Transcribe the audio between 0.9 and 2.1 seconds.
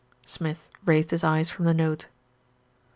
his eyes from the note.